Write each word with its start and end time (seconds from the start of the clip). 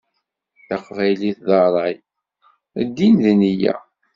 Taqbaylit 0.67 1.39
d 1.47 1.49
ṛṛay, 1.67 1.95
ddin 2.85 3.15
d 3.23 3.25
neyya. 3.39 3.75